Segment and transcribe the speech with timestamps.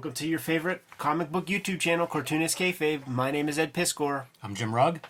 [0.00, 3.06] Welcome to your favorite comic book YouTube channel, Cartoonist Kayfabe.
[3.06, 4.24] My name is Ed Piskor.
[4.42, 5.00] I'm Jim Rugg.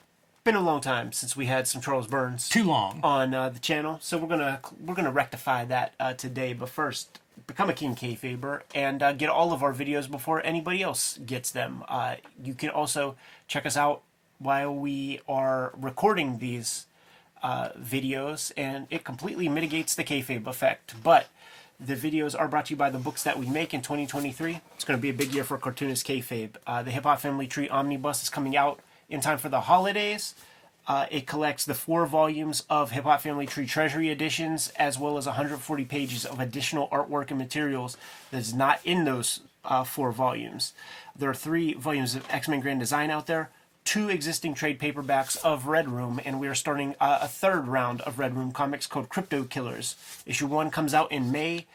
[0.42, 2.98] Been a long time since we had some Charles Burns Too long.
[3.04, 6.54] on uh, the channel, so we're gonna we're gonna rectify that uh, today.
[6.54, 10.82] But first, become a King Kayfaber and uh, get all of our videos before anybody
[10.82, 11.84] else gets them.
[11.86, 13.14] Uh, you can also
[13.46, 14.02] check us out
[14.40, 16.86] while we are recording these
[17.44, 21.00] uh, videos, and it completely mitigates the kayfabe effect.
[21.00, 21.28] But
[21.84, 24.60] the videos are brought to you by the books that we make in 2023.
[24.74, 26.50] It's going to be a big year for Cartoonist Kayfabe.
[26.66, 30.34] Uh, the Hip Hop Family Tree Omnibus is coming out in time for the holidays.
[30.86, 35.16] Uh, it collects the four volumes of Hip Hop Family Tree Treasury editions, as well
[35.16, 37.96] as 140 pages of additional artwork and materials
[38.30, 40.72] that's not in those uh, four volumes.
[41.16, 43.50] There are three volumes of X Men Grand Design out there,
[43.84, 48.00] two existing trade paperbacks of Red Room, and we are starting uh, a third round
[48.02, 49.96] of Red Room comics called Crypto Killers.
[50.26, 51.66] Issue one comes out in May.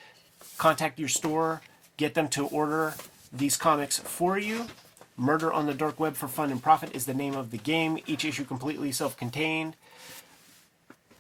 [0.58, 1.61] Contact your store,
[1.98, 2.94] get them to order
[3.33, 4.67] these comics for you.
[5.17, 8.00] Murder on the Dark Web for Fun and Profit is the name of the game.
[8.06, 9.76] Each issue completely self contained.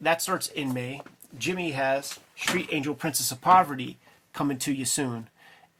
[0.01, 1.01] That starts in May.
[1.37, 3.97] Jimmy has Street Angel Princess of Poverty
[4.33, 5.29] coming to you soon.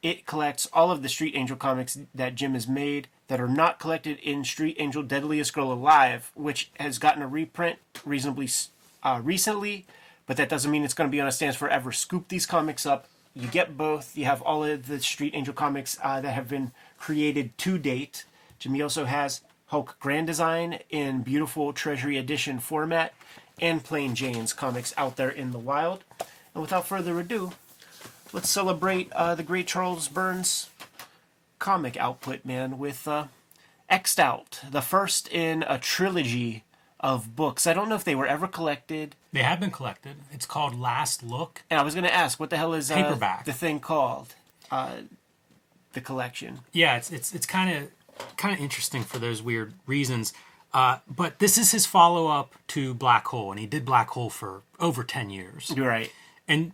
[0.02, 3.78] It collects all of the Street Angel comics that Jim has made that are not
[3.78, 8.48] collected in Street Angel Deadliest Girl Alive, which has gotten a reprint reasonably
[9.02, 9.86] uh, recently,
[10.26, 11.92] but that doesn't mean it's going to be on a stands forever.
[11.92, 13.08] Scoop these comics up.
[13.34, 14.16] You get both.
[14.16, 18.24] You have all of the Street Angel comics uh, that have been created to date.
[18.58, 23.12] Jimmy also has Hulk Grand Design in beautiful Treasury Edition format
[23.60, 26.04] and Plain Jane's comics out there in the wild.
[26.54, 27.52] And without further ado,
[28.32, 30.70] let's celebrate uh, the great Charles Burns
[31.58, 33.26] comic output, man, with uh,
[33.90, 36.64] X'ed Out, the first in a trilogy
[37.00, 37.66] of books.
[37.66, 39.14] I don't know if they were ever collected.
[39.32, 40.16] They have been collected.
[40.32, 41.62] It's called Last Look.
[41.70, 43.44] And I was going to ask, what the hell is uh, Paperback.
[43.44, 44.34] the thing called?
[44.70, 44.96] Uh,
[45.92, 46.60] the collection.
[46.72, 50.32] Yeah, it's it's it's kind of kind of interesting for those weird reasons.
[50.74, 54.28] Uh, but this is his follow up to Black Hole, and he did Black Hole
[54.28, 55.72] for over ten years.
[55.74, 56.12] You're right.
[56.46, 56.72] And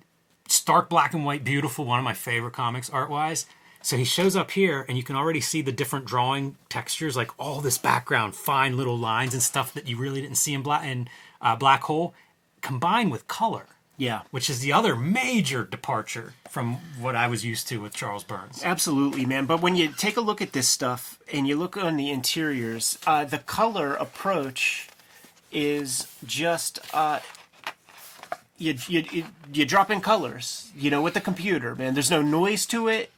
[0.49, 3.47] stark black and white, beautiful, one of my favorite comics art wise.
[3.83, 7.31] So he shows up here, and you can already see the different drawing textures, like
[7.39, 10.85] all this background, fine little lines and stuff that you really didn't see in Black
[10.85, 11.09] in
[11.41, 12.15] uh, Black Hole,
[12.61, 13.67] combined with color,
[13.99, 14.23] Yeah.
[14.31, 18.63] which is the other major departure from what I was used to with Charles Burns.
[18.65, 19.47] Absolutely, man.
[19.47, 22.99] But when you take a look at this stuff and you look on the interiors,
[23.05, 24.87] uh, the color approach
[25.51, 27.19] is just uh,
[28.59, 31.95] you, you you you drop in colors, you know, with the computer, man.
[31.95, 33.11] There's no noise to it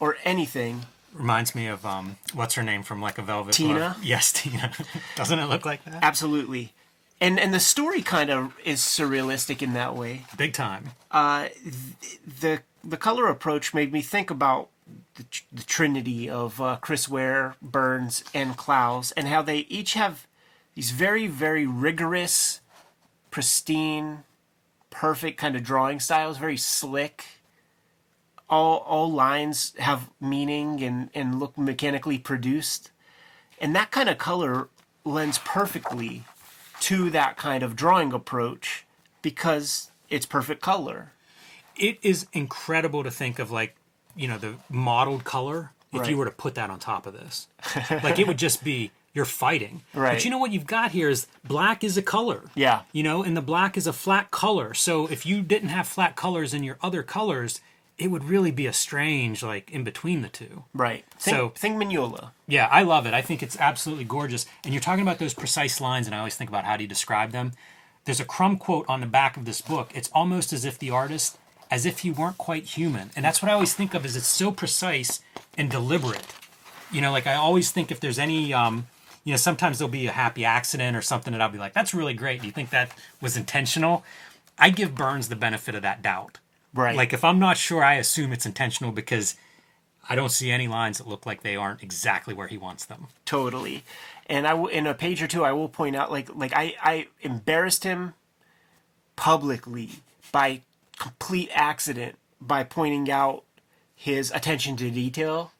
[0.00, 0.86] or anything.
[1.12, 3.74] Reminds me of um, what's her name from Like a Velvet Tina?
[3.78, 3.96] Glove?
[4.04, 4.72] Yes, Tina.
[5.16, 6.02] Doesn't it look like that?
[6.02, 6.72] Absolutely.
[7.20, 10.24] And and the story kind of is surrealistic in that way.
[10.36, 10.90] Big time.
[11.10, 14.68] Uh, th- the the color approach made me think about
[15.14, 19.94] the, tr- the trinity of uh, Chris Ware, Burns, and Clowes, and how they each
[19.94, 20.26] have
[20.74, 22.60] these very very rigorous,
[23.30, 24.24] pristine,
[24.90, 27.24] perfect kind of drawing styles, very slick.
[28.48, 32.90] All all lines have meaning and and look mechanically produced,
[33.60, 34.68] and that kind of color
[35.04, 36.24] lends perfectly
[36.80, 38.84] to that kind of drawing approach
[39.22, 41.12] because it's perfect color.
[41.76, 43.74] It is incredible to think of like,
[44.14, 46.10] you know, the modeled color if Right.
[46.10, 47.48] you were to put that on top of this.
[48.02, 49.82] like it would just be you're fighting.
[49.94, 50.12] Right.
[50.14, 52.42] But you know what you've got here is black is a color.
[52.54, 52.82] Yeah.
[52.92, 54.74] You know, and the black is a flat color.
[54.74, 57.60] So if you didn't have flat colors in your other colors,
[57.98, 60.64] it would really be a strange like in between the two.
[60.74, 61.04] Right.
[61.18, 62.30] Think, So- think Mignola.
[62.46, 63.14] Yeah, I love it.
[63.14, 64.46] I think it's absolutely gorgeous.
[64.64, 66.88] And you're talking about those precise lines, and I always think about how do you
[66.88, 67.52] describe them.
[68.04, 69.90] There's a Crumb quote on the back of this book.
[69.94, 71.38] It's almost as if the artist,
[71.70, 73.10] as if he weren't quite human.
[73.16, 75.20] And that's what I always think of is it's so precise
[75.58, 76.26] and deliberate.
[76.92, 78.86] You know, like I always think if there's any, um,
[79.24, 81.92] you know, sometimes there'll be a happy accident or something that I'll be like, that's
[81.94, 82.42] really great.
[82.42, 84.04] Do you think that was intentional?
[84.56, 86.38] I give Burns the benefit of that doubt.
[86.76, 86.96] Right.
[86.96, 89.36] Like if I'm not sure, I assume it's intentional because
[90.08, 93.08] I don't see any lines that look like they aren't exactly where he wants them.
[93.24, 93.84] totally.
[94.28, 97.06] And I in a page or two, I will point out like like I I
[97.22, 98.14] embarrassed him
[99.14, 99.90] publicly
[100.32, 100.62] by
[100.98, 103.44] complete accident by pointing out
[103.94, 105.52] his attention to detail,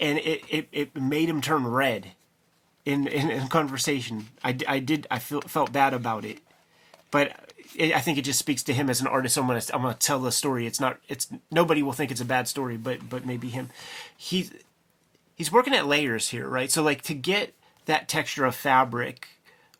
[0.00, 2.12] and it it, it made him turn red
[2.84, 4.28] in in, in conversation.
[4.42, 6.38] I did I felt felt bad about it,
[7.10, 7.45] but
[7.78, 9.36] I think it just speaks to him as an artist.
[9.36, 10.66] I'm gonna I'm gonna tell the story.
[10.66, 13.70] It's not it's nobody will think it's a bad story, but but maybe him.
[14.16, 14.50] He
[15.34, 16.70] he's working at layers here, right?
[16.70, 17.54] So like to get
[17.86, 19.28] that texture of fabric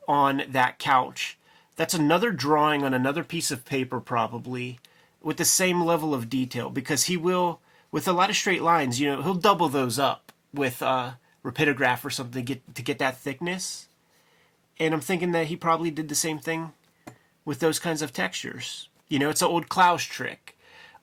[0.06, 1.38] on that couch,
[1.76, 4.78] that's another drawing on another piece of paper probably
[5.22, 7.60] with the same level of detail because he will
[7.90, 9.00] with a lot of straight lines.
[9.00, 11.12] You know, he'll double those up with uh,
[11.44, 13.88] rapidograph or something to get to get that thickness.
[14.78, 16.72] And I'm thinking that he probably did the same thing
[17.46, 18.90] with those kinds of textures.
[19.08, 20.58] You know, it's an old Clowes trick.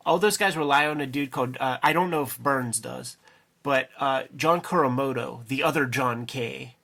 [0.06, 3.18] All those guys rely on a dude called uh, I don't know if Burns does,
[3.64, 6.76] but uh, John Kuramoto, the other John K.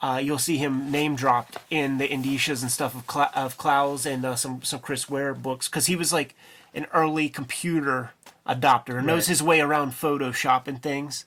[0.00, 4.06] Uh, you'll see him name dropped in the Indicias and stuff of, Cla- of Clowes
[4.06, 6.36] and uh, some some Chris Ware books because he was like
[6.72, 8.12] an early computer
[8.46, 11.24] adopter, and knows his way around Photoshop and things.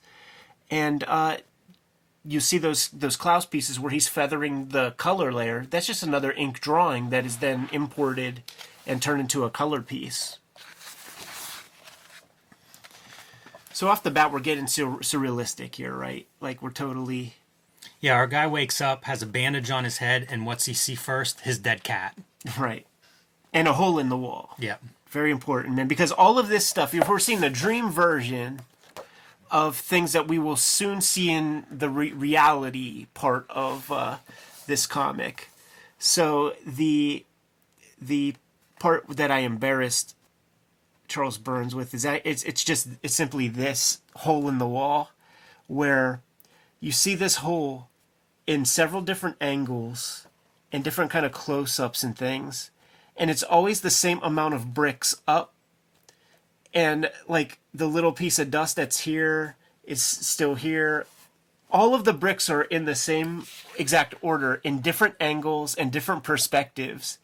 [0.70, 1.36] And uh,
[2.24, 5.66] you see those those Clowes pieces where he's feathering the color layer.
[5.68, 8.42] That's just another ink drawing that is then imported
[8.86, 10.38] and turned into a color piece.
[13.72, 16.26] So off the bat, we're getting sur- surrealistic here, right?
[16.40, 17.34] Like we're totally
[18.00, 20.94] Yeah, our guy wakes up, has a bandage on his head, and what's he see
[20.94, 21.40] first?
[21.40, 22.16] His dead cat.
[22.58, 22.86] right,
[23.52, 24.54] and a hole in the wall.
[24.58, 24.76] Yeah.
[25.08, 28.60] Very important, man, because all of this stuff, if we're seeing the dream version
[29.52, 34.16] of things that we will soon see in the re- reality part of uh,
[34.66, 35.50] this comic.
[35.98, 37.24] So the
[38.00, 38.34] the
[38.80, 40.16] part that I embarrassed
[41.06, 45.10] Charles Burns with is that it's it's just it's simply this hole in the wall
[45.66, 46.22] where
[46.80, 47.88] you see this hole
[48.46, 50.26] in several different angles
[50.72, 52.70] and different kind of close-ups and things
[53.16, 55.52] and it's always the same amount of bricks up
[56.74, 61.06] and like the little piece of dust that's here is still here.
[61.70, 63.46] All of the bricks are in the same
[63.78, 67.18] exact order in different angles and different perspectives.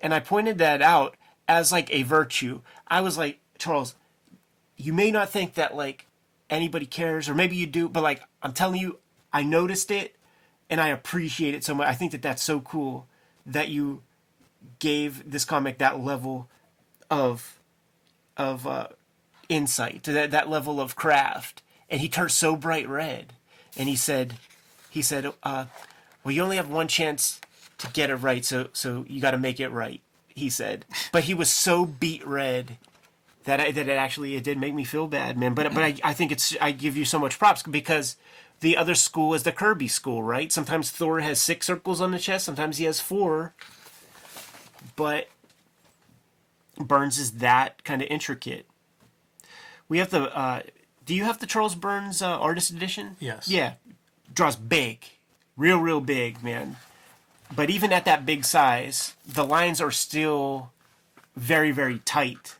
[0.00, 1.16] And i pointed that out
[1.48, 2.60] as like a virtue.
[2.86, 3.96] I was like charles
[4.76, 6.06] you may not think that like
[6.48, 8.98] anybody cares or maybe you do but like i'm telling you
[9.32, 10.14] i noticed it
[10.70, 11.88] and i appreciate it so much.
[11.88, 13.06] I think that that's so cool
[13.44, 14.02] that you
[14.78, 16.48] gave this comic that level
[17.10, 17.57] of
[18.38, 18.88] of uh,
[19.48, 21.62] insight to that, that level of craft.
[21.90, 23.32] And he turned so bright red.
[23.76, 24.34] And he said
[24.90, 25.66] he said uh,
[26.24, 27.40] well you only have one chance
[27.76, 30.00] to get it right so so you got to make it right
[30.34, 30.84] he said.
[31.12, 32.78] But he was so beet red
[33.44, 35.54] that I, that it actually it did make me feel bad man.
[35.54, 38.16] But but I, I think it's I give you so much props because
[38.60, 40.50] the other school is the Kirby school right?
[40.52, 43.54] Sometimes Thor has six circles on the chest sometimes he has four.
[44.96, 45.28] But
[46.86, 48.66] Burns is that kind of intricate.
[49.88, 50.36] We have the.
[50.36, 50.62] Uh,
[51.04, 53.16] do you have the Charles Burns uh, artist edition?
[53.18, 53.48] Yes.
[53.48, 53.74] Yeah,
[54.34, 55.04] draws big,
[55.56, 56.76] real, real big, man.
[57.54, 60.70] But even at that big size, the lines are still
[61.34, 62.56] very, very tight.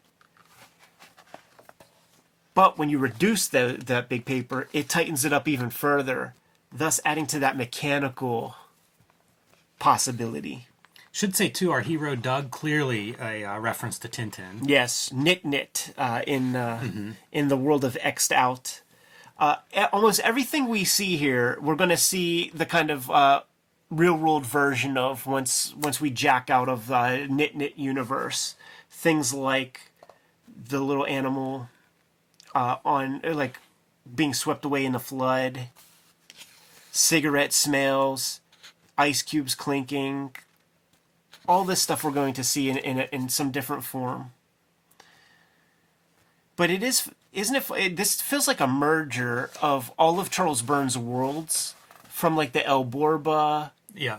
[2.54, 6.34] But when you reduce the, that big paper, it tightens it up even further,
[6.72, 8.56] thus adding to that mechanical
[9.78, 10.67] possibility.
[11.18, 14.60] Should say too, our hero Doug clearly a uh, reference to Tintin.
[14.62, 16.80] Yes, Nitnit uh, in uh,
[17.32, 18.82] in the world of X'ed Out.
[19.36, 19.56] Uh,
[19.92, 23.42] almost everything we see here, we're going to see the kind of uh,
[23.90, 28.54] real world version of once once we jack out of the Nitnit universe.
[28.88, 29.90] Things like
[30.68, 31.68] the little animal
[32.54, 33.58] uh, on like
[34.14, 35.62] being swept away in the flood,
[36.92, 38.40] cigarette smells,
[38.96, 40.30] ice cubes clinking,
[41.48, 44.32] all this stuff we're going to see in in, in some different form.
[46.56, 47.70] But it is, isn't it?
[47.76, 47.96] it?
[47.96, 51.74] This feels like a merger of all of Charles Burns' worlds,
[52.08, 54.18] from like the El Borbah Yeah.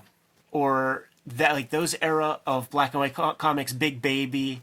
[0.51, 4.61] or that like those era of black and white co- comics, Big Baby,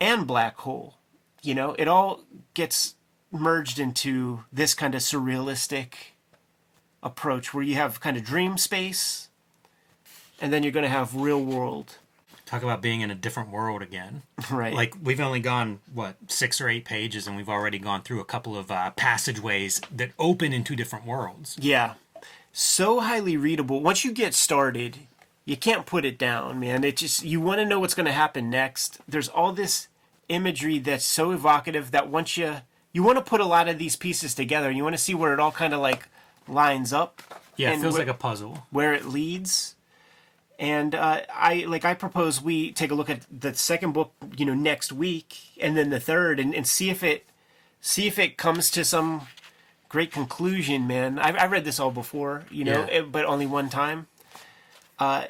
[0.00, 0.94] and Black Hole.
[1.42, 2.20] You know, it all
[2.52, 2.94] gets
[3.32, 5.94] merged into this kind of surrealistic
[7.02, 9.28] approach where you have kind of dream space,
[10.40, 11.96] and then you're going to have real world.
[12.54, 14.22] Talk about being in a different world again.
[14.50, 14.74] Right.
[14.74, 18.24] Like we've only gone what six or eight pages, and we've already gone through a
[18.24, 21.56] couple of uh, passageways that open into different worlds.
[21.58, 21.94] Yeah.
[22.52, 23.80] So highly readable.
[23.80, 24.98] Once you get started,
[25.46, 26.84] you can't put it down, man.
[26.84, 29.00] It just you want to know what's going to happen next.
[29.08, 29.88] There's all this
[30.28, 32.56] imagery that's so evocative that once you
[32.92, 35.32] you want to put a lot of these pieces together, you want to see where
[35.32, 36.06] it all kind of like
[36.46, 37.22] lines up.
[37.56, 38.66] Yeah, it feels wh- like a puzzle.
[38.70, 39.74] where it leads.
[40.58, 44.46] And uh, I like I propose we take a look at the second book, you
[44.46, 47.26] know, next week, and then the third, and, and see if it
[47.80, 49.26] see if it comes to some
[49.88, 51.18] great conclusion, man.
[51.18, 52.98] I've, I've read this all before, you know, Yeah.
[53.00, 54.06] it- but only one time.
[54.98, 55.24] Uh,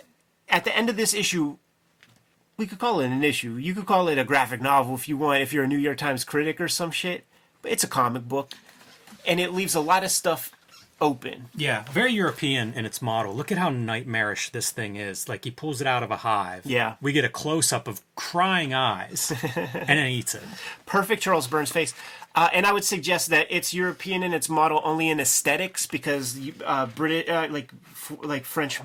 [0.48, 1.56] at the end of this issue,
[2.56, 3.54] we could call it an issue.
[3.54, 5.98] You could call it a graphic novel if you want, if you're a New York
[5.98, 7.24] Times critic or some shit.
[7.62, 8.52] But it's a comic book,
[9.26, 10.52] and it leaves a lot of stuff
[11.00, 11.46] open.
[11.54, 13.34] Yeah, very European in its model.
[13.34, 15.28] Look at how nightmarish this thing is.
[15.28, 16.64] Like he pulls it out of a hive.
[16.64, 16.94] Yeah.
[17.00, 20.42] We get a close up of crying eyes and then eats it.
[20.86, 21.94] Perfect Charles Burns face.
[22.34, 26.38] Uh, and I would suggest that it's European in its model only in aesthetics because
[26.64, 28.80] uh, British, uh, like f- like French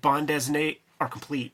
[0.00, 1.52] bandes dessinées are complete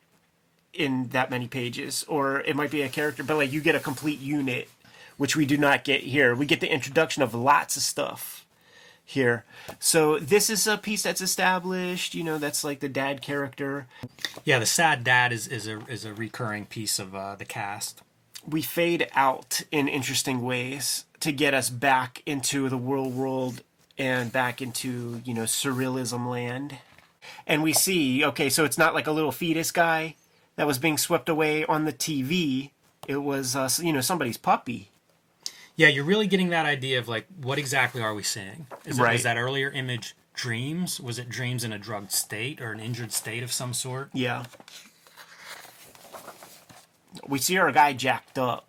[0.73, 3.81] in that many pages, or it might be a character, but like you get a
[3.81, 4.69] complete unit,
[5.16, 6.35] which we do not get here.
[6.35, 8.41] We get the introduction of lots of stuff
[9.12, 9.45] here.
[9.78, 12.14] So this is a piece that's established.
[12.14, 13.87] You know, that's like the dad character.
[14.45, 18.02] Yeah, the sad dad is, is a is a recurring piece of uh, the cast.
[18.47, 23.62] we fade out in interesting ways to get us back into the world world
[23.99, 26.78] and back into you know surrealism land
[27.47, 30.14] and we see okay so it's not like a little fetus guy
[30.57, 32.71] that was being swept away on the tv
[33.07, 34.88] it was uh, you know somebody's puppy
[35.76, 38.66] Yeah, you're really getting that idea of like what exactly are we seeing?
[38.84, 39.12] Is Right.
[39.14, 41.00] was that earlier image dreams?
[41.00, 44.10] Was it dreams in a drugged state or an injured state of some sort?
[44.12, 44.44] yeah
[47.28, 48.66] we see our guy jacked up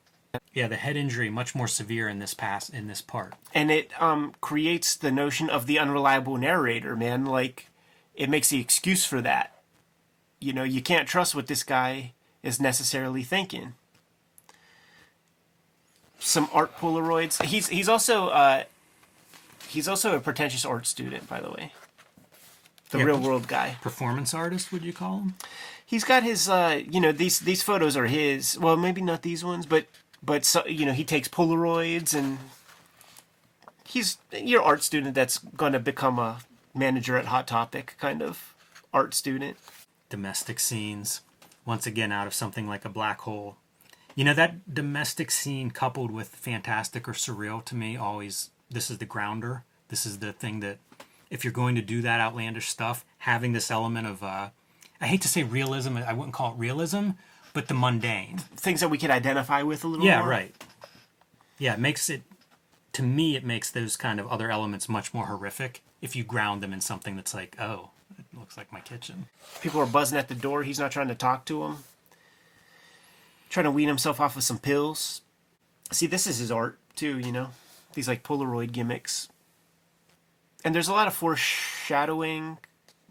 [0.54, 3.34] Yeah, the head injury much more severe in this pass in this part.
[3.54, 7.68] and it um creates the notion of the unreliable narrator man like
[8.16, 9.62] it makes the excuse for that
[10.40, 13.76] you know you can't trust what this guy is necessarily thinking
[16.24, 17.42] some art polaroids.
[17.44, 18.64] He's he's also uh
[19.68, 21.72] he's also a pretentious art student by the way.
[22.92, 23.78] The Yeah, real world guy.
[23.82, 25.34] Performance artist, would you call him?
[25.86, 28.58] he's got his uh you know these these photos are his.
[28.58, 29.86] Well maybe not these ones but
[30.24, 32.40] but so, you know he takes polaroids and
[33.84, 36.40] he's your art student that's going to become a
[36.74, 38.54] manager at hot topic kind of
[38.94, 39.58] art student.
[40.10, 41.22] Domestic scenes.
[41.66, 43.58] Once again out of something like a black hole
[44.16, 48.98] you know that domestic scene coupled with fantastic or surreal to me always this is
[48.98, 49.64] the grounder.
[49.90, 50.80] This is the thing that
[51.30, 54.50] if you're going to do that outlandish stuff having this element of uh
[55.02, 57.12] i hate to say realism i wouldn't call it realism
[57.54, 58.38] but the mundane.
[58.56, 60.30] Things that we could identify with a little yeah more.
[60.30, 60.56] right.
[61.60, 62.24] Yeah it makes it
[62.94, 66.64] to me it makes those kind of other elements much more horrific if you ground
[66.64, 69.28] them in something that's like oh it looks like my kitchen.
[69.62, 71.84] People are buzzing at the door he's not trying to talk to them
[73.54, 75.22] trying to wean himself off of some pills.
[75.92, 77.50] See this is his art too you know?
[77.94, 79.30] These like polaroid gimmicks.
[80.66, 82.58] And there's a lot of foreshadowing.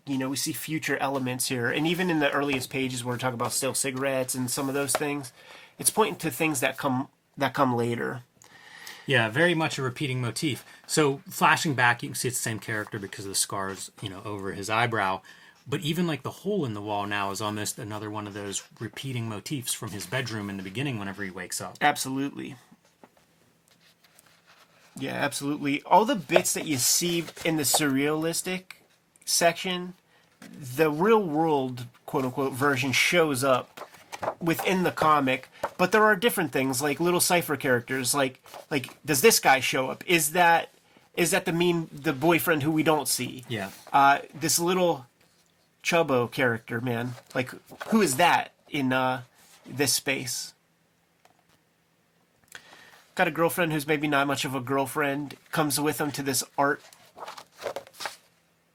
[0.05, 1.71] You know we see future elements here.
[1.71, 4.75] And even in the earliest pages where we're talking about still cigarettes and some of
[4.75, 5.33] those things
[5.79, 8.23] it's pointing to things that come that come later.
[9.07, 10.65] Yeah, very much a repeating motif.
[10.87, 14.09] So flashing back, you can see it's the same character because of the scars, you
[14.09, 15.23] know, over his eyebrow.
[15.67, 18.63] But even like the hole in the wall now is almost another one of those
[18.81, 21.77] repeating motifs from his bedroom in the beginning whenever he wakes up.
[21.81, 22.57] Absolutely.
[24.99, 25.83] Yeah, absolutely.
[25.83, 28.63] All the bits that you see in the surrealistic
[29.25, 29.95] section,
[30.77, 33.89] the real world quote unquote version shows up
[34.41, 39.21] within the comic, but there are different things like little cipher characters like like does
[39.21, 40.05] this guy show up?
[40.07, 40.71] Is that
[41.17, 43.45] is that the mean the boyfriend who we don't see?
[43.49, 43.71] Yeah.
[43.93, 45.07] Uh this little
[45.83, 47.15] Chubbo character, man.
[47.35, 47.51] Like
[47.89, 49.23] who is that in uh
[49.67, 50.55] this space?
[53.15, 56.43] got a girlfriend who's maybe not much of a girlfriend comes with him to this
[56.57, 56.81] art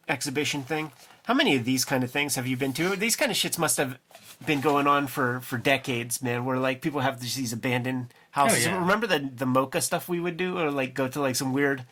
[0.08, 0.92] exhibition thing
[1.24, 3.58] how many of these kind of things have you been to these kind of shits
[3.58, 3.98] must have
[4.46, 8.68] been going on for for decades man where like people have these, these abandoned houses
[8.68, 8.80] Oh, yeah.
[8.80, 11.84] remember the the mocha stuff we would do or like go to like some weird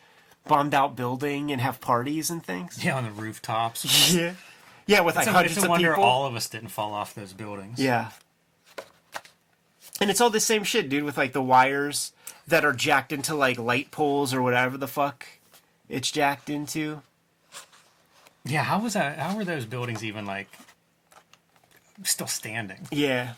[0.46, 4.14] bombed out building and have parties and things Yeah, on the rooftops.
[4.14, 4.34] yeah
[4.86, 6.68] yeah with like It's a, hundreds it's a of wonder people all of us didn't
[6.68, 7.78] fall off those buildings.
[7.78, 8.10] yeah.
[10.00, 12.12] And it's all the same shit, dude, with like the wires
[12.46, 15.26] that are jacked into like light poles or whatever the fuck
[15.88, 17.00] it's jacked into.
[18.44, 19.18] Yeah, how was that?
[19.18, 20.48] How were those buildings even like
[22.04, 22.86] still standing?
[22.92, 23.34] Yeah.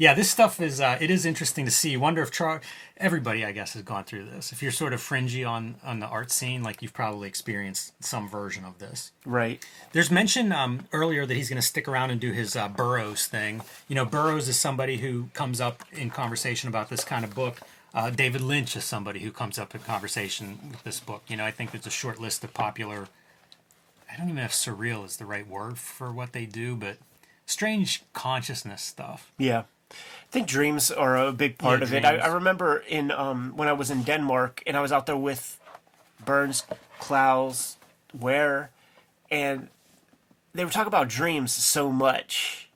[0.00, 1.94] Yeah, this stuff is uh, it is interesting to see.
[1.94, 2.62] Wonder if Char
[2.96, 4.50] everybody I guess has gone through this.
[4.50, 8.26] If you're sort of fringy on on the art scene, like you've probably experienced some
[8.26, 9.12] version of this.
[9.26, 9.62] Right.
[9.92, 13.26] There's mention um, earlier that he's going to stick around and do his uh, Burroughs
[13.26, 13.60] thing.
[13.88, 17.60] You know, Burroughs is somebody who comes up in conversation about this kind of book.
[17.92, 21.24] Uh, David Lynch is somebody who comes up in conversation with this book.
[21.28, 23.08] You know, I think there's a short list of popular.
[24.10, 26.96] I don't even know if surreal is the right word for what they do, but
[27.44, 29.30] strange consciousness stuff.
[29.36, 29.64] Yeah.
[29.90, 32.04] I think dreams are a big part Yeah, of it.
[32.04, 32.16] I.
[32.18, 35.58] I remember in um, when I was in Denmark and I was out there with
[36.24, 36.64] Burns,
[36.98, 37.76] Clowes,
[38.18, 38.70] Ware,
[39.30, 39.68] and
[40.54, 42.68] they were talking about dreams so much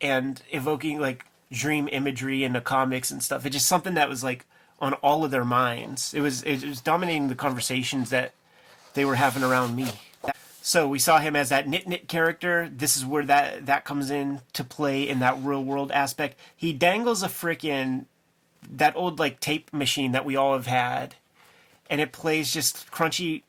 [0.00, 3.44] and evoking like dream imagery in the comics and stuff.
[3.44, 4.46] It's just something that was like
[4.80, 6.14] on all of their minds.
[6.14, 8.32] It was it was dominating the conversations that
[8.94, 9.88] they were having around me.
[10.62, 12.70] So we saw him as that Nitnit character.
[12.70, 16.38] This is where that that comes in to play in that real world aspect.
[16.54, 18.04] He dangles a freaking
[18.70, 21.14] that old like tape machine that we all have had,
[21.88, 23.42] and it plays just crunchy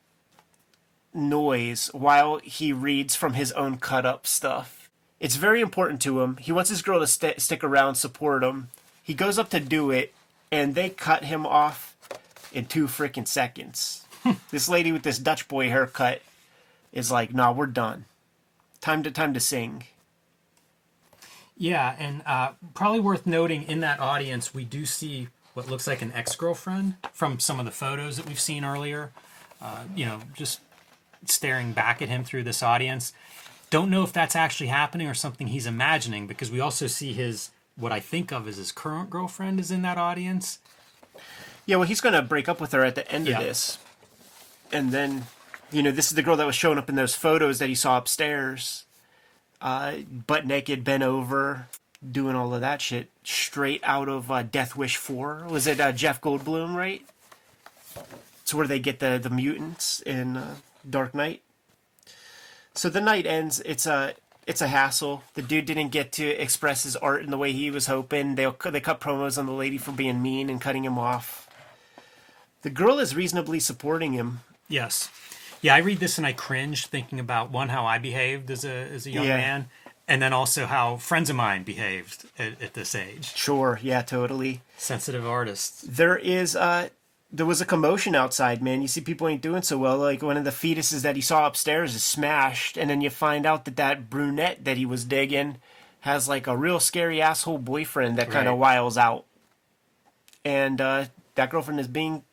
[1.12, 4.88] noise while he reads from his own cut up stuff.
[5.20, 6.38] It's very important to him.
[6.38, 8.70] He wants his girl to st- stick around, support him.
[9.02, 10.14] He goes up to do it,
[10.50, 11.94] and they cut him off
[12.52, 14.06] in two freaking seconds.
[14.50, 16.22] this lady with this Dutch boy haircut
[16.92, 18.04] is like, "Nah, we're done.
[18.80, 19.84] Time to time to sing."
[21.56, 26.02] Yeah, and uh, probably worth noting in that audience, we do see what looks like
[26.02, 29.10] an ex girlfriend from some of the photos that we've seen earlier.
[29.60, 30.60] Uh, you know, just
[31.26, 33.12] staring back at him through this audience.
[33.70, 37.50] Don't know if that's actually happening or something he's imagining because we also see his,
[37.76, 40.58] what I think of as his current girlfriend is in that audience.
[41.64, 43.38] Yeah, well, he's going to break up with her at the end Yeah.
[43.38, 43.78] of this.
[44.72, 45.26] And then,
[45.72, 47.74] you know, this is the girl that was showing up in those photos that he
[47.74, 48.84] saw upstairs.
[49.60, 51.68] Uh, butt naked, bent over,
[52.08, 53.08] doing all of that shit.
[53.24, 55.46] Straight out of uh, Death Wish 4.
[55.48, 57.04] Was it uh, Jeff Goldblum, right?
[58.42, 60.56] It's where they get the, the mutants in uh,
[60.88, 61.42] Dark Knight.
[62.74, 63.60] So the night ends.
[63.64, 64.14] It's a
[64.46, 65.22] it's a hassle.
[65.34, 68.34] The dude didn't get to express his art in the way he was hoping.
[68.34, 71.48] They they cut promos on the lady for being mean and cutting him off.
[72.62, 74.40] The girl is reasonably supporting him.
[74.68, 75.10] Yes.
[75.62, 78.70] Yeah, I read this and I cringe thinking about one, how I behaved as a,
[78.72, 79.36] as a young Yeah.
[79.36, 79.68] man,
[80.08, 83.34] and then also how friends of mine behaved at, at this age.
[83.36, 84.60] Sure, yeah, totally.
[84.76, 85.82] Sensitive artists.
[85.88, 86.88] There is uh
[87.34, 88.82] there was a commotion outside, man.
[88.82, 89.96] You see people ain't doing so well.
[89.96, 93.46] Like one of the fetuses that he saw upstairs is smashed, and then you find
[93.46, 95.56] out that that brunette that he was digging
[96.00, 98.60] has like a real scary asshole boyfriend that kind of Right.
[98.74, 99.24] wiles out,
[100.44, 101.04] and uh,
[101.36, 102.24] that girlfriend is being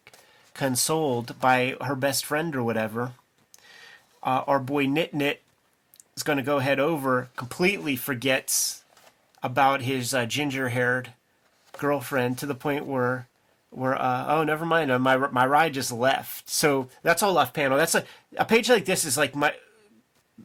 [0.60, 3.14] consoled by her best friend or whatever.
[4.22, 5.38] Uh, our boy Nitnit
[6.18, 8.84] is going to go head over, completely forgets
[9.42, 11.14] about his uh, ginger-haired
[11.78, 13.30] girlfriend to the point where
[13.70, 17.54] where uh, oh never mind uh, my my ride just left so that's all left
[17.54, 18.04] panel that's a
[18.36, 19.54] a page like this is like my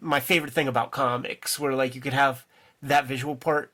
[0.00, 2.44] my favorite thing about comics where like you could have
[2.82, 3.72] that visual part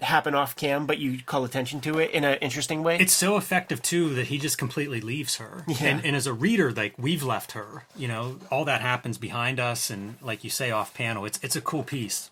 [0.00, 3.36] happen off cam but you call attention to it in an interesting way It's so
[3.36, 5.64] effective too that he just completely leaves her.
[5.66, 5.76] Yeah.
[5.84, 7.84] And, and as a reader, like we've left her.
[7.96, 11.24] You know, all that happens behind us, and like you say, off panel.
[11.24, 12.30] It's it's a cool piece.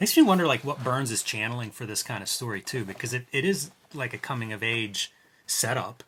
[0.00, 3.12] Makes me wonder like what Burns is channeling for this kind of story too, because
[3.12, 5.12] it, it is like a coming of age
[5.46, 6.02] setup.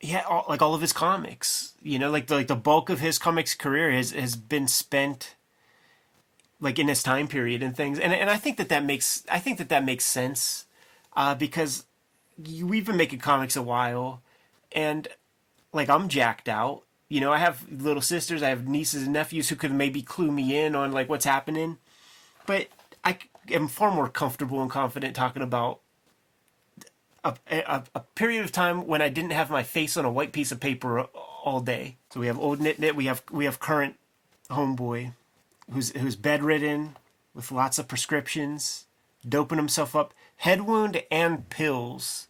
[0.00, 3.00] yeah all, like all of his comics you know like the, like the bulk of
[3.00, 5.34] his comics career has has been spent
[6.60, 9.38] like in this time period and things and and I think that that makes I
[9.38, 10.66] think that that makes sense
[11.16, 11.84] uh because
[12.42, 14.22] you, we've been making comics a while
[14.72, 15.08] and
[15.72, 19.48] like I'm jacked out you know I have little sisters I have nieces and nephews
[19.48, 21.78] who could maybe clue me in on like what's happening
[22.46, 22.68] but
[23.04, 23.18] I
[23.50, 25.80] am far more comfortable and confident talking about
[27.24, 30.32] a, a, a period of time when I didn't have my face on a white
[30.32, 31.96] piece of paper all day.
[32.10, 32.94] So we have old Nitnit.
[32.94, 33.96] We have we have current
[34.50, 35.12] homeboy,
[35.72, 36.96] who's who's bedridden
[37.34, 38.86] with lots of prescriptions,
[39.26, 42.28] doping himself up, head wound and pills,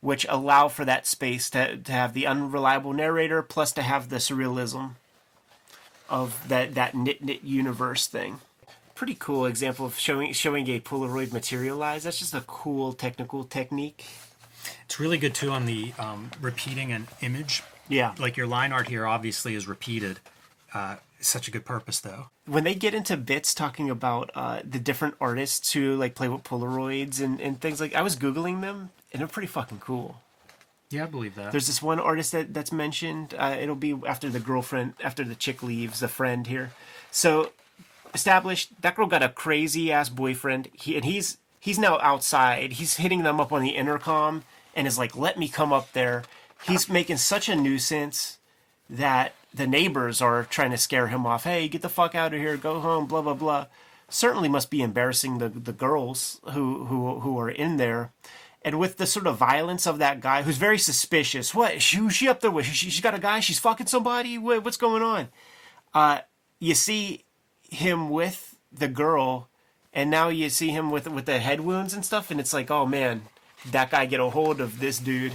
[0.00, 4.16] which allow for that space to to have the unreliable narrator plus to have the
[4.16, 4.92] surrealism
[6.08, 8.40] of that that Nitnit universe thing.
[8.94, 12.04] Pretty cool example of showing showing a Polaroid materialize.
[12.04, 14.06] That's just a cool technical technique.
[14.84, 17.62] It's really good too on the um, repeating an image.
[17.88, 18.14] Yeah.
[18.18, 20.18] Like your line art here obviously is repeated.
[20.74, 22.30] Uh, such a good purpose though.
[22.48, 26.42] When they get into bits talking about uh, the different artists who like play with
[26.42, 30.20] Polaroids and, and things like I was googling them and they're pretty fucking cool.
[30.90, 31.52] Yeah, I believe that.
[31.52, 33.34] There's this one artist that that's mentioned.
[33.36, 36.72] Uh, it'll be after the girlfriend, after the chick leaves, the friend here.
[37.10, 37.52] So
[38.14, 40.68] established that girl got a crazy ass boyfriend.
[40.72, 42.74] He and he's he's now outside.
[42.74, 46.24] He's hitting them up on the intercom and is like, "Let me come up there."
[46.66, 48.38] He's making such a nuisance
[48.88, 51.44] that the neighbors are trying to scare him off.
[51.44, 53.66] Hey, get the fuck out of here, go home, blah blah blah.
[54.08, 58.12] Certainly must be embarrassing the the girls who who who are in there.
[58.62, 61.54] And with the sort of violence of that guy, who's very suspicious.
[61.54, 61.80] What?
[61.80, 62.66] She, she up there with?
[62.66, 63.40] She, she got a guy?
[63.40, 64.36] She's fucking somebody?
[64.36, 65.28] What, what's going on?
[65.94, 66.20] Uh,
[66.58, 67.24] you see
[67.70, 69.48] him with the girl,
[69.92, 72.70] and now you see him with with the head wounds and stuff, and it's like,
[72.70, 73.22] oh man,
[73.70, 75.34] that guy get a hold of this dude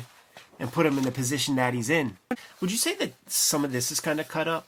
[0.60, 2.18] and put him in the position that he's in.
[2.62, 4.68] Would you say that some of this is kind of cut up?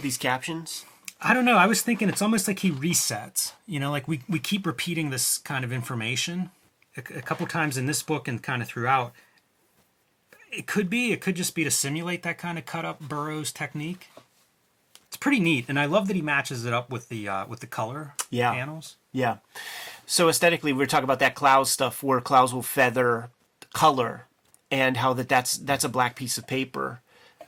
[0.00, 0.84] These captions?
[1.20, 1.56] I don't know.
[1.56, 3.52] I was thinking it's almost like he resets.
[3.66, 6.50] You know, like we, we keep repeating this kind of information
[6.96, 9.12] a, a couple times in this book and kind of throughout.
[10.52, 11.12] It could be.
[11.12, 14.08] It could just be to simulate that kind of cut up Burroughs technique.
[15.08, 17.60] It's pretty neat, and I love that he matches it up with the uh, with
[17.60, 18.52] the color Yeah.
[18.52, 18.96] panels.
[19.12, 19.36] Yeah.
[20.06, 23.30] So aesthetically, we are talking about that Clowes stuff where Clowes will feather
[23.74, 24.24] color,
[24.70, 27.00] and how that that's that's a black piece of paper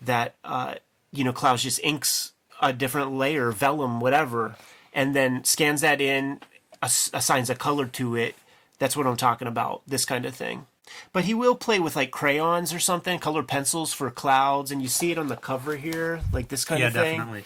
[0.02, 0.74] that uh,
[1.10, 4.56] you know Clowes just inks a different layer, vellum, whatever,
[4.92, 6.40] and then scans that in,
[6.82, 8.34] ass- assigns a color to it.
[8.78, 9.80] That's what I'm talking about.
[9.86, 10.66] This kind of thing.
[11.12, 14.88] But he will play with like crayons or something, colored pencils for clouds, and you
[14.88, 17.04] see it on the cover here, like this kind Yeah, of thing.
[17.04, 17.44] Yeah, definitely.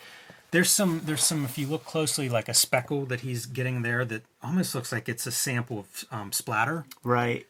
[0.51, 4.05] There's some there's some if you look closely like a speckle that he's getting there
[4.05, 6.85] that almost looks like it's a sample of um, splatter.
[7.05, 7.47] Right.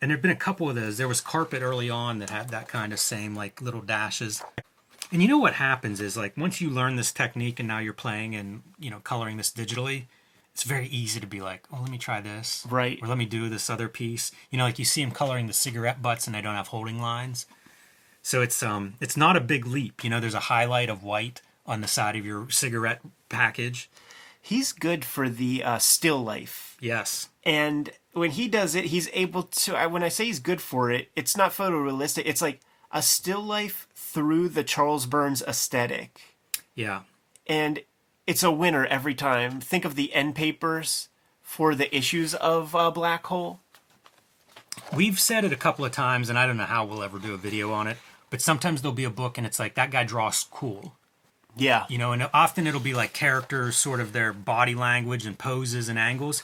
[0.00, 0.96] And there've been a couple of those.
[0.96, 4.42] There was carpet early on that had that kind of same like little dashes.
[5.12, 7.92] And you know what happens is like once you learn this technique and now you're
[7.92, 10.04] playing and you know coloring this digitally,
[10.54, 12.98] it's very easy to be like, oh, let me try this, Right.
[13.02, 14.32] Or let me do this other piece.
[14.50, 17.00] You know, like you see him coloring the cigarette butts and they don't have holding
[17.00, 17.46] lines.
[18.22, 20.04] So it's um it's not a big leap.
[20.04, 23.90] You know, there's a highlight of white on the side of your cigarette package.
[24.40, 26.76] He's good for the uh, still life.
[26.80, 27.29] Yes.
[27.44, 30.90] And when he does it he's able to I, when i say he's good for
[30.90, 32.60] it it's not photorealistic it's like
[32.92, 36.36] a still life through the charles burns aesthetic
[36.74, 37.00] Yeah.
[37.46, 37.80] and
[38.26, 41.08] it's a winner every time think of the end papers
[41.42, 43.60] for the issues of uh, black hole
[44.94, 47.34] We've said it a couple of times, and I don't know how we'll ever do
[47.34, 47.96] a video on it.
[48.30, 50.94] But sometimes there'll be a book, and it's like that guy draws cool,
[51.56, 52.12] yeah you know.
[52.12, 56.42] And often it'll be like characters, sort of their body language and poses and angles.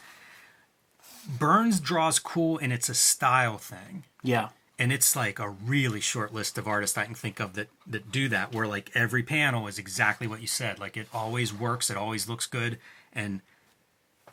[1.27, 6.35] Burns draws cool, and it's a style thing, yeah and it's like a really short
[6.35, 8.55] list of artists I can think of that that do that.
[8.55, 10.79] Where like every panel is exactly what you said.
[10.79, 12.79] Like it always works, it always looks good,
[13.13, 13.41] and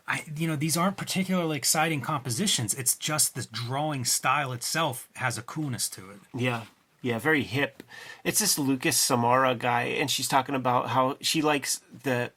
[0.08, 2.74] I, you know, these aren't particularly exciting compositions.
[2.74, 6.20] It's just the drawing style itself has a coolness to it.
[6.36, 6.64] Yeah.
[7.02, 7.84] Yeah, very hip.
[8.24, 12.32] It's this Lucas Samara guy, and she's talking about how she likes the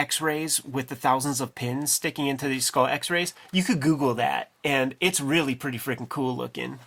[0.00, 3.34] x rays with the thousands of pins sticking into these skull x rays.
[3.52, 6.78] You could Google that, and it's really pretty freaking cool looking.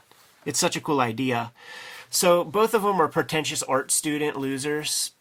[0.46, 1.52] It's such a cool idea.
[2.10, 5.12] So, both of them are pretentious art student losers,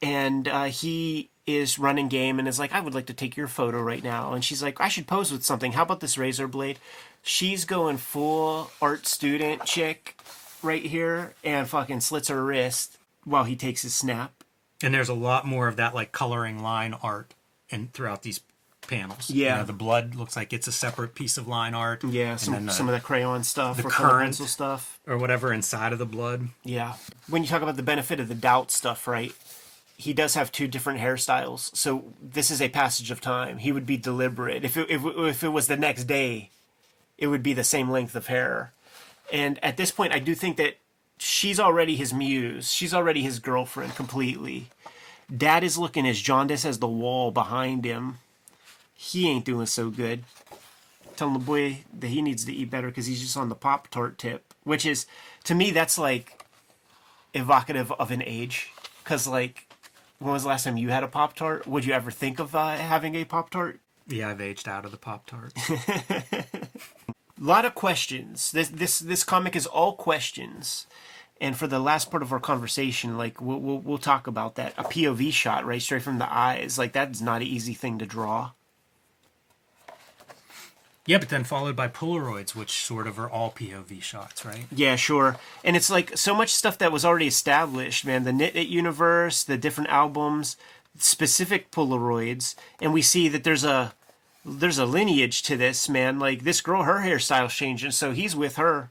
[0.00, 3.48] and uh, he is running game and is like, I would like to take your
[3.48, 4.32] photo right now.
[4.32, 5.72] And she's like, I should pose with something.
[5.72, 6.78] How about this razor blade?
[7.22, 10.16] She's going full art student chick
[10.62, 14.43] right here and fucking slits her wrist while he takes his snap.
[14.82, 17.34] And there's a lot more of that like coloring line art
[17.70, 18.40] and throughout these
[18.82, 19.30] panels.
[19.30, 19.56] You Yeah.
[19.58, 22.04] know, the blood looks like it's a separate piece of line art.
[22.04, 24.98] Yeah, and some, then the- some of the crayon stuff, the or current- pencil stuff.
[25.06, 26.48] or whatever inside of the blood.
[26.64, 26.94] Yeah.
[27.28, 29.32] When you talk about the benefit of the doubt stuff, right?
[29.96, 31.74] He does have two different hairstyles.
[31.74, 33.58] So this is a passage of time.
[33.58, 34.64] He would be deliberate.
[34.64, 36.50] If it, if, if it was the next day,
[37.16, 38.72] it would be the same length of hair.
[39.32, 40.76] And at this point, I do think that
[41.24, 42.72] she's already his muse.
[42.72, 44.68] She's already his girlfriend completely.
[45.34, 48.18] Dad is looking as jaundiced as the wall behind him.
[48.94, 50.24] He ain't doing so good.
[51.16, 53.88] Telling the boy that he needs to eat better because he's just on the Pop
[53.88, 55.06] Tart tip, which is,
[55.44, 56.44] to me, that's like
[57.32, 58.70] evocative of an age.
[59.02, 59.68] Because, like,
[60.18, 61.66] when was the last time you had a Pop Tart?
[61.66, 63.80] Would you ever think of uh, having a Pop Tart?
[64.06, 65.52] Yeah, I've aged out of the Pop Tart.
[67.40, 68.52] A lot of questions.
[68.52, 70.86] This this this comic is all questions.
[71.44, 74.72] And for the last part of our conversation, like we'll, we'll we'll talk about that.
[74.78, 76.78] A POV shot, right, straight from the eyes.
[76.78, 78.52] Like that's not an easy thing to draw.
[81.04, 84.64] yeah, but then followed by Polaroids, which sort of are all POV shots, right?
[84.74, 85.36] Yeah, sure.
[85.62, 88.24] And it's like so much stuff that was already established, man.
[88.24, 90.56] The Nitnit universe, the different albums,
[90.98, 93.92] specific Polaroids, and we see that there's a
[94.46, 96.18] there's a lineage to this, man.
[96.18, 98.88] Like this girl, her hairstyle's changing, so he's with her.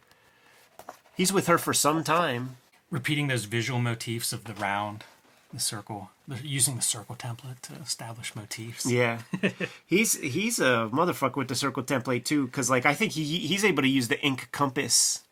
[1.16, 2.58] He's with her for some time.
[2.90, 5.04] Repeating those visual motifs of the round,
[5.52, 6.12] the circle,
[6.44, 8.86] using the circle template to establish motifs.
[8.86, 9.22] Yeah,
[9.88, 13.66] he's he's a motherfucker with the circle template too, because like I think he he's
[13.66, 15.24] able to use the ink compass.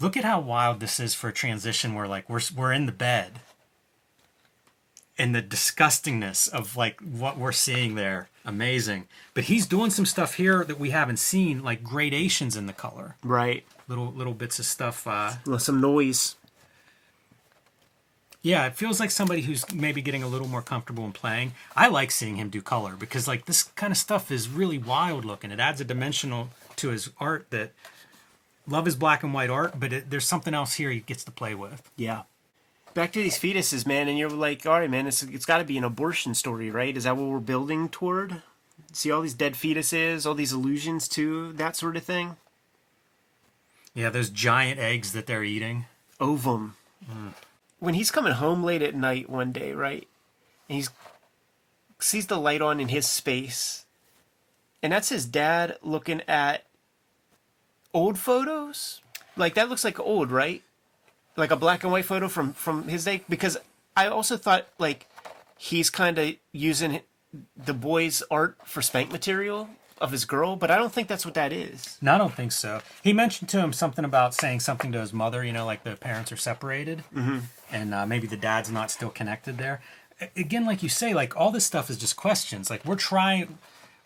[0.00, 2.92] Look at how wild this is for a transition where like we're we're in the
[2.92, 3.40] bed.
[5.16, 9.06] And the disgustingness of like what we're seeing there, amazing.
[9.32, 13.14] But he's doing some stuff here that we haven't seen, like gradations in the color,
[13.22, 15.06] Right, little little bits of stuff.
[15.06, 16.36] Uh, some noise.
[18.42, 21.52] yeah, it feels like somebody who's maybe getting a little more comfortable in playing.
[21.74, 25.24] I like seeing him do color because like this kind of stuff is really wild
[25.24, 25.50] looking.
[25.50, 27.72] It adds a dimensional to his art that
[28.66, 31.30] love is black and white art, but it, there's something else here he gets to
[31.30, 31.90] play with.
[31.96, 32.22] Yeah.
[32.92, 35.64] Back to these fetuses, man, and you're like, all right, man, it's it's got to
[35.64, 36.96] be an abortion story, right?
[36.96, 38.42] Is that what we're building toward?
[38.92, 42.36] See all these dead fetuses, all these allusions to that sort of thing.
[43.94, 45.86] Yeah, those giant eggs that they're eating.
[46.20, 46.76] Ovum.
[47.78, 50.06] when he's coming home late at night one day, right?
[50.68, 50.90] And he's
[52.00, 53.84] sees the light on in his space.
[54.82, 56.64] And that's his dad looking at
[57.92, 59.00] old photos.
[59.36, 60.62] Like that looks like old, right?
[61.36, 63.56] Like a black and white photo from from his day because
[63.96, 65.06] I also thought like
[65.56, 67.00] he's kind of using
[67.56, 71.34] the boy's art for spank material of his girl, but I don't think that's what
[71.34, 71.98] that is.
[72.02, 72.80] No, I don't think so.
[73.02, 75.96] He mentioned to him something about saying something to his mother, you know, like the
[75.96, 77.38] parents are separated mm-hmm.
[77.70, 79.80] and uh, maybe the dad's not still connected there.
[80.36, 82.70] Again, like you say, like all this stuff is just questions.
[82.70, 83.58] Like we're trying,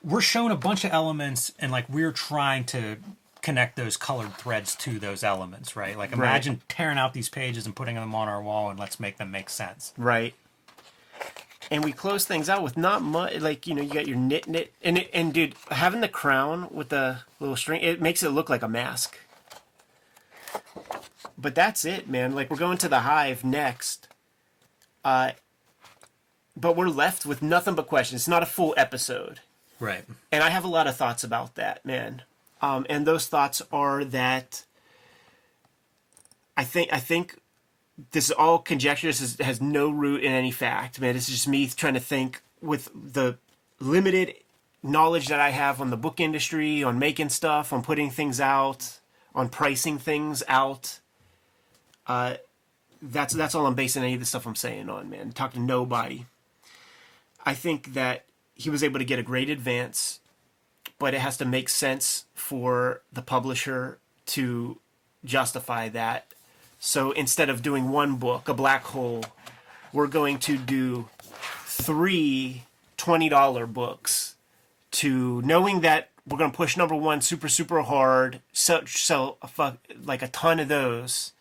[0.02, 2.96] we're shown a bunch of elements and like we're trying to
[3.40, 5.96] connect those colored threads to those elements, right?
[5.96, 6.68] Like imagine right.
[6.68, 9.48] tearing out these pages and putting them on our wall and let's make them make
[9.48, 9.94] sense.
[9.96, 10.34] Right
[11.70, 13.40] and we close things out with not much.
[13.40, 16.88] Like you know, you got your Nitnit, and it, and dude, having the crown with
[16.88, 19.18] the little string, it makes it look like a mask.
[21.36, 22.34] But that's it, man.
[22.34, 24.08] Like we're going to the hive next.
[25.04, 25.32] Uh,
[26.56, 28.22] but we're left with nothing but questions.
[28.22, 29.40] It's not a full episode,
[29.78, 30.04] right?
[30.32, 32.22] And I have a lot of thoughts about that, man.
[32.60, 34.64] Um, and those thoughts are that
[36.56, 37.38] I think I think
[38.12, 39.08] this is all conjecture.
[39.08, 41.14] This is, has no root in any fact, man.
[41.14, 43.38] This is just me trying to think with the
[43.80, 44.34] limited
[44.82, 48.98] knowledge that I have on the book industry, on making stuff, on putting things out,
[49.34, 51.00] on pricing things out.
[52.06, 52.34] Uh,
[53.02, 55.32] that's that's all I'm basing any of the stuff I'm saying on, man.
[55.32, 56.26] Talk to nobody.
[57.44, 60.20] I think that he was able to get a great advance,
[60.98, 64.78] but it has to make sense for the publisher to
[65.24, 66.32] justify that
[66.78, 69.24] so instead of doing one book, a black hole,
[69.92, 71.08] we're going to do
[71.64, 72.64] three
[72.98, 74.36] $20 books
[74.90, 79.74] to knowing that we're going to push number one super, super hard, sell, sell a,
[80.04, 81.32] like a ton of those.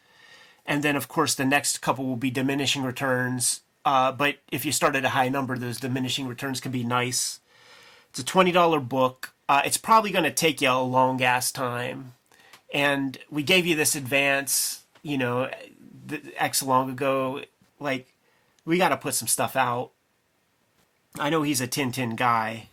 [0.65, 3.61] And then, of course, the next couple will be diminishing returns.
[3.83, 7.39] Uh, but if you start at a high number, those diminishing returns can be nice.
[8.09, 9.33] It's a $20 book.
[9.49, 12.13] Uh, it's probably going to take you a long ass time.
[12.73, 15.49] And we gave you this advance you know,
[16.35, 17.41] X long ago,
[17.79, 18.13] like,
[18.65, 19.91] we got to put some stuff out.
[21.17, 22.67] I know he's a Tintin guy.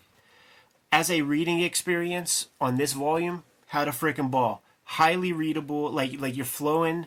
[0.91, 4.63] As a reading experience on this volume, how to freaking ball.
[4.85, 7.07] Highly readable, like like you're flowing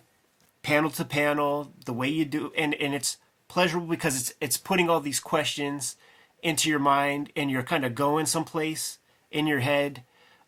[0.63, 4.89] panel to panel, the way you do and, and it's pleasurable because it's it's putting
[4.89, 5.95] all these questions
[6.41, 8.97] into your mind and you're kind of going someplace
[9.31, 10.03] in your head,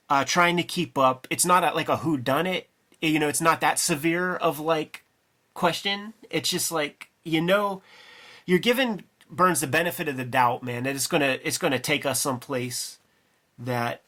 [0.09, 1.27] uh, trying to keep up.
[1.29, 2.67] It's not a, like a who done it
[3.01, 5.03] you know it's not that severe of like
[5.53, 6.13] question.
[6.29, 7.81] It's just like you know
[8.45, 12.05] you're giving burns the benefit of the doubt man that it's gonna it's gonna take
[12.05, 12.97] us someplace
[13.57, 14.01] that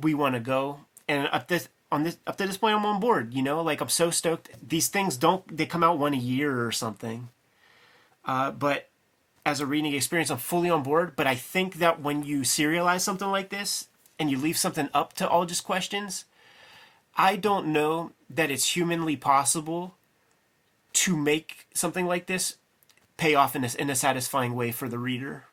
[0.00, 0.80] we want to go.
[1.08, 3.62] And up this on this up to this point i'm on board you know?
[3.62, 4.50] Like i'm so stoked.
[4.66, 7.28] These things don't they come out one a year or something.
[8.24, 8.88] Uh, but
[9.44, 11.16] as a reading experience i'm fully on board.
[11.16, 15.12] But i think that when you serialize something like this and you leave something up
[15.14, 16.24] to all just questions
[17.16, 19.96] I don't know that it's humanly possible
[20.94, 22.56] to make something like this
[23.16, 25.44] pay off in a, in a satisfying way for the reader.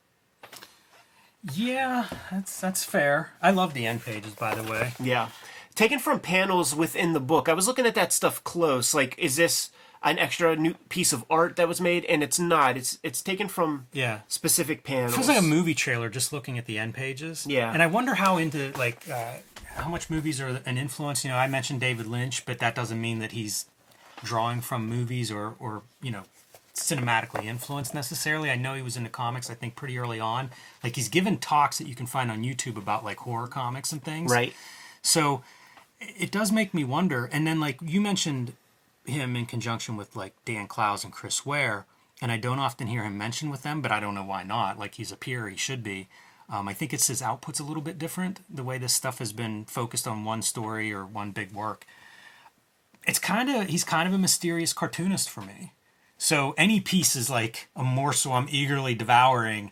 [1.54, 3.32] Yeah, that's that's fair.
[3.42, 4.92] I love the end pages, by the way.
[5.00, 5.30] Yeah,
[5.74, 7.48] taken from panels within the book.
[7.48, 8.94] I was looking at that stuff close.
[8.94, 9.72] Like, is this
[10.04, 12.04] an extra new piece of art that was made?
[12.06, 12.76] And it's not.
[12.76, 15.14] It's it's taken from yeah specific panels.
[15.14, 17.48] It feels like a movie trailer just looking at the end pages.
[17.48, 19.36] Yeah, and I wonder how into like uh,
[19.82, 21.24] how much movies are an influence.
[21.24, 23.66] You know, I mentioned David Lynch, but that doesn't mean that he's
[24.24, 26.24] drawing from movies or or you know
[26.74, 28.50] cinematically influenced necessarily.
[28.50, 29.50] I know he was into comics.
[29.50, 30.50] I think pretty early on.
[30.84, 34.04] Like he's given talks that you can find on YouTube about like horror comics and
[34.04, 34.32] things.
[34.32, 34.54] Right.
[35.02, 35.44] So
[36.00, 37.30] it does make me wonder.
[37.32, 38.54] And then like you mentioned
[39.06, 41.86] him in conjunction with like Dan Clowes and Chris Ware,
[42.22, 44.80] and I don't often hear him mentioned with them, but I don't know why not.
[44.80, 46.08] Like he's a peer, he should be.
[46.50, 48.40] Um, I think it's his output's a little bit different.
[48.50, 51.86] The way this stuff has been focused on one story or one big work.
[53.06, 55.74] It's kind of he's kind of a mysterious cartoonist for me.
[56.18, 59.72] So any piece is like a morsel I'm eagerly devouring,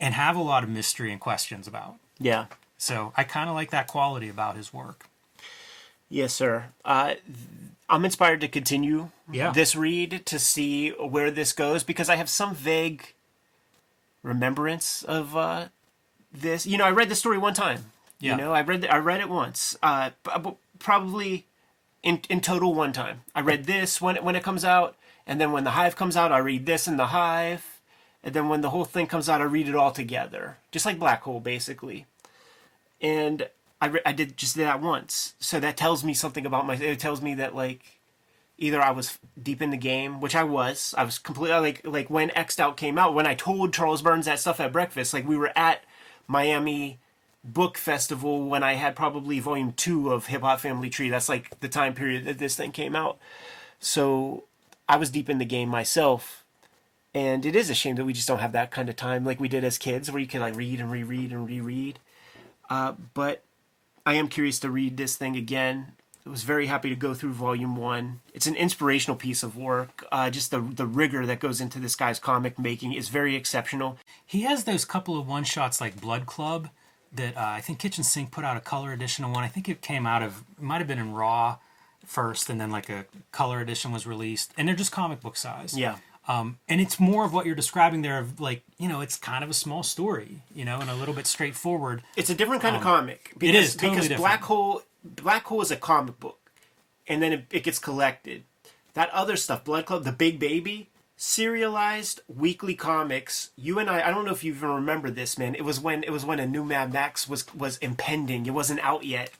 [0.00, 1.96] and have a lot of mystery and questions about.
[2.18, 2.46] Yeah.
[2.76, 5.06] So I kind of like that quality about his work.
[6.08, 6.66] Yes, sir.
[6.84, 7.14] Uh,
[7.88, 9.52] I'm inspired to continue yeah.
[9.52, 13.14] this read to see where this goes because I have some vague
[14.22, 15.68] remembrance of uh,
[16.34, 16.66] this.
[16.66, 17.92] You know, I read the story one time.
[18.20, 18.32] Yeah.
[18.32, 19.76] You know, I read the, I read it once.
[19.82, 20.10] Uh,
[20.78, 21.46] probably
[22.02, 23.22] in in total one time.
[23.34, 26.16] I read this when it, when it comes out, and then when the Hive comes
[26.16, 27.80] out, I read this in the Hive,
[28.22, 30.98] and then when the whole thing comes out, I read it all together, just like
[30.98, 32.06] Black Hole, basically.
[33.00, 33.48] And
[33.80, 36.74] I re- I did just that once, so that tells me something about my.
[36.76, 37.98] It tells me that like
[38.58, 40.94] either I was deep in the game, which I was.
[40.96, 43.14] I was completely like like when X'ed Out came out.
[43.14, 45.84] When I told Charles Burns that stuff at breakfast, like we were at
[46.26, 46.98] Miami
[47.44, 51.10] Book Festival when I had probably volume two of Hip Hop Family Tree.
[51.10, 53.18] That's like the time period that this thing came out.
[53.78, 54.44] So
[54.88, 56.44] I was deep in the game myself.
[57.14, 59.38] And it is a shame that we just don't have that kind of time like
[59.38, 62.00] we did as kids, where you can like read and reread and reread.
[62.68, 63.42] Uh, but
[64.04, 65.92] I am curious to read this thing again.
[66.26, 68.20] I was very happy to go through volume one.
[68.32, 70.06] It's an inspirational piece of work.
[70.10, 73.98] Uh, just the the rigor that goes into this guy's comic making is very exceptional.
[74.24, 76.70] He has those couple of one shots like Blood Club
[77.12, 79.44] that uh, I think Kitchen Sink put out a color edition of one.
[79.44, 81.58] I think it came out of it might have been in Raw
[82.06, 85.76] first, and then like a color edition was released, and they're just comic book size.
[85.76, 85.96] Yeah.
[86.26, 89.44] Um, and it's more of what you're describing there of like you know it's kind
[89.44, 92.74] of a small story you know and a little bit straightforward It's a different kind
[92.76, 93.32] of comic.
[93.38, 94.20] Because, Um, it is totally because different.
[94.22, 96.50] Black Hole Black Hole is a comic book,
[97.06, 98.44] and then it, it gets collected.
[98.94, 103.50] That other stuff, Blood Club, The Big Baby, serialized weekly comics.
[103.56, 105.54] You and I, I don't know if you even remember this, man.
[105.54, 108.46] It was when it was when a new Mad Max was was impending.
[108.46, 109.30] It wasn't out yet,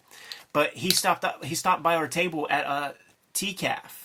[0.52, 2.94] but he stopped up, he stopped by our table at a
[3.32, 4.00] TCAF.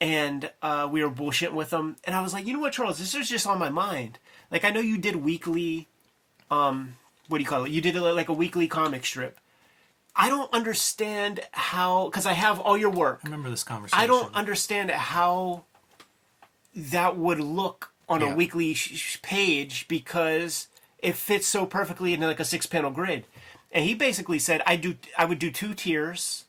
[0.00, 2.98] And uh, we were bullshitting with him, and I was like, "You know what, Charles?
[2.98, 4.18] This is just on my mind.
[4.50, 5.88] Like, I know you did weekly
[6.50, 6.96] um,
[7.28, 7.70] what do you call it?
[7.70, 9.38] You did like a weekly comic strip.
[10.16, 13.20] I don't understand how because I have all your work.
[13.24, 15.64] I remember this conversation I don't understand how
[16.76, 18.32] that would look on Yeah.
[18.32, 23.26] a weekly sh- page because it fits so perfectly into like a six panel grid.
[23.72, 26.44] And he basically said I do I would do two tiers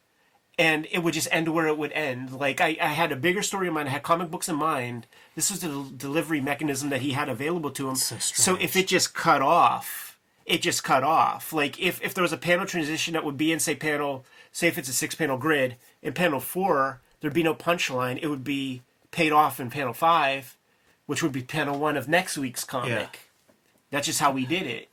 [0.58, 2.32] and it would just end where it would end.
[2.32, 5.08] Like I, I had a bigger story in mind, I had comic books in mind.
[5.36, 7.96] This was the del- delivery mechanism that he had available to him.
[7.96, 10.05] So so if it just cut off,
[10.46, 11.52] it just cut off.
[11.52, 14.68] Like if, if there was a panel transition that would be in say panel say
[14.68, 18.20] if it's a six panel grid, in panel four, there'd be no punchline.
[18.22, 18.82] It would be
[19.12, 20.56] paid off in panel five,
[21.06, 22.90] which would be panel one of next week's comic.
[22.92, 23.10] Yeah.
[23.92, 24.90] That's just how we did it.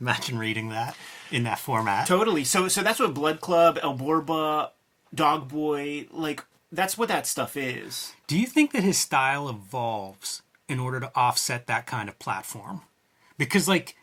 [0.00, 0.96] imagine reading that
[1.30, 2.44] in that format Totally.
[2.44, 4.70] So so that's what Blood Club, El Borbah,
[5.14, 8.14] Dog Boy, like that's what that stuff is.
[8.26, 12.82] Do you think that his style evolves in order to offset that kind of platform?
[13.38, 13.96] Because like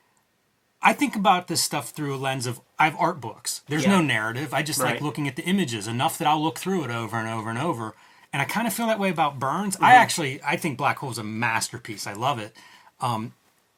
[0.86, 3.62] I think about this stuff through a lens of I have art books.
[3.68, 4.54] There's no narrative.
[4.54, 7.28] I just like looking at the images enough that I'll look through it over and
[7.28, 7.96] over and over.
[8.34, 9.76] And I kind of feel that way about Burns.
[9.76, 9.86] Mm-hmm.
[9.86, 12.06] I actually I think Black Hole's a masterpiece.
[12.06, 12.56] I love it.
[13.00, 13.34] Um,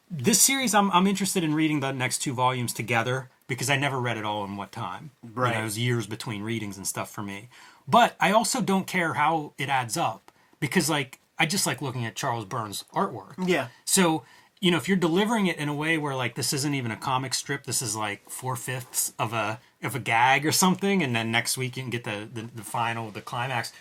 [0.09, 3.99] this series I'm I'm interested in reading the next two volumes together because I never
[3.99, 5.11] read it all in one time.
[5.23, 5.57] You know, Right.
[5.57, 7.49] it was years between readings and stuff for me.
[7.87, 12.05] But I also don't care how it adds up because like I just like looking
[12.05, 13.33] at Charles Burns artwork.
[13.45, 13.67] Yeah.
[13.83, 14.23] So,
[14.65, 16.95] you know, if you're delivering it in a way where like this isn't even a
[16.95, 21.15] comic strip, this is like four fifths of a of a gag or something, and
[21.15, 23.71] then next week you can get the, the the final, the climax.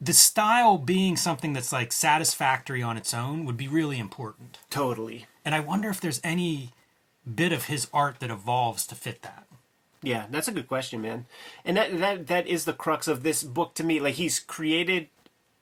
[0.00, 4.60] The style being something that's like satisfactory on its own would be really important.
[4.70, 5.26] Totally.
[5.44, 6.70] And I wonder if there's any
[7.26, 9.48] bit of his art that evolves to fit that.
[10.04, 11.26] Yeah, that's a good question, man.
[11.64, 13.98] And that that that is the crux of this book to me.
[13.98, 15.08] Like he's created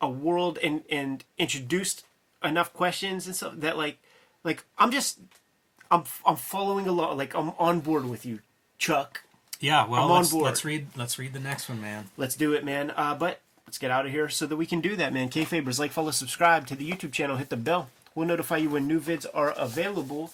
[0.02, 2.04] a world and and introduced
[2.44, 3.98] enough questions and stuff that like
[4.44, 5.18] like I'm just
[5.90, 7.16] I'm I'm following along.
[7.16, 8.40] Like I'm on board with you,
[8.78, 9.22] Chuck.
[9.60, 10.44] Yeah, well, I'm on let's, board.
[10.44, 12.10] let's read let's read the next one, man.
[12.16, 12.92] Let's do it, man.
[12.96, 15.28] Uh, but let's get out of here so that we can do that, man.
[15.28, 17.88] Kayfabers, like, follow, subscribe to the YouTube channel, hit the bell.
[18.14, 20.32] We'll notify you when new vids are available.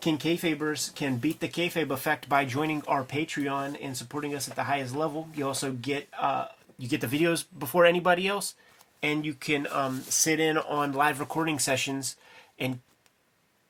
[0.00, 4.54] King Kayfabers can beat the kayfabe effect by joining our Patreon and supporting us at
[4.54, 5.28] the highest level.
[5.34, 6.46] You also get uh,
[6.78, 8.54] you get the videos before anybody else,
[9.02, 12.16] and you can um, sit in on live recording sessions
[12.58, 12.80] and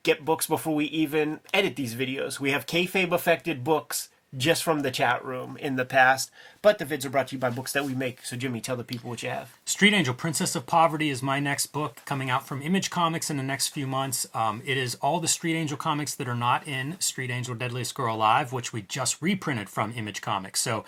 [0.03, 2.41] get books before we even edit these videos.
[2.41, 6.85] We have kayfabe affected books just from the chat room in the past, but the
[6.85, 8.25] vids are brought to you by books that we make.
[8.25, 9.55] So Jimmy, tell the people what you have.
[9.65, 13.39] Street Angel, Princess of Poverty is my next book coming out from Image Comics in
[13.39, 14.27] the next few months.
[14.35, 17.95] Um, it is all the Street Angel comics that are not in Street Angel Deadliest
[17.95, 20.61] Girl Alive, which we just reprinted from Image Comics.
[20.61, 20.85] So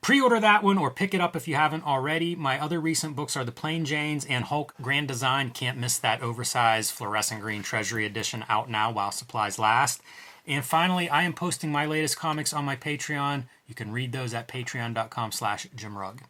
[0.00, 2.34] pre order that one or pick it up if you haven't already.
[2.34, 5.50] My other recent books are The Plain Janes and Hulk Grand Design.
[5.50, 10.00] Can't miss that oversized fluorescent green Treasury edition out now while supplies last.
[10.46, 13.44] And finally, I am posting my latest comics on my Patreon.
[13.66, 16.20] You can read those at patreon.com slash jimrugg.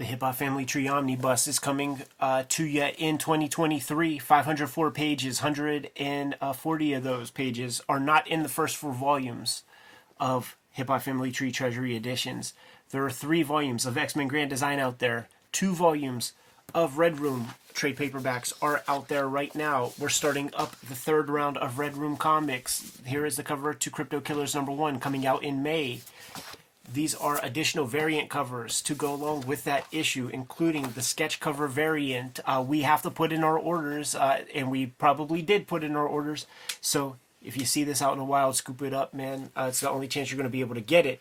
[0.00, 4.18] The Hip Hop Family Tree Omnibus is coming uh, to you in 2023.
[4.18, 9.62] 504 pages, 140 of those pages are not in the first four volumes
[10.18, 12.54] of Hip Hop Family Tree Treasury editions.
[12.90, 16.32] There are three volumes of X Men Grand Design out there, two volumes
[16.74, 19.92] of Red Room trade paperbacks are out there right now.
[19.98, 22.98] We're starting up the third round of Red Room comics.
[23.06, 26.00] Here is the cover to Crypto Killers number one coming out in May
[26.92, 31.68] These are additional variant covers to go along with that issue, including the sketch cover
[31.68, 32.40] variant.
[32.44, 35.94] Uh, we have to put in our orders, uh, and we probably did put in
[35.94, 36.46] our orders.
[36.80, 39.50] So if you see this out in the wild, scoop it up, man.
[39.56, 41.20] Uh, it's the only chance you're going to be able to get it.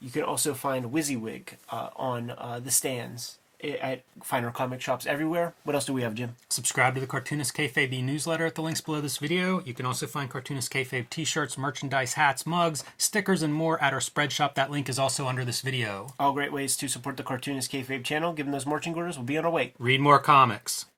[0.00, 5.54] You can also find Wizzywig uh, on uh, the stands at finer comic shops everywhere.
[5.64, 6.36] What else do we have, Jim?
[6.50, 9.62] Subscribe to the Cartoonist Kayfabe newsletter at the links below this video.
[9.64, 14.00] You can also find Cartoonist Kayfabe t-shirts, merchandise, hats, mugs, stickers, and more at our
[14.00, 14.54] spread shop.
[14.54, 16.08] That link is also under this video.
[16.20, 18.32] All great ways to support the Cartoonist Kayfabe channel.
[18.32, 19.72] Given those marching orders, we'll be on our way.
[19.78, 20.86] Read more comics.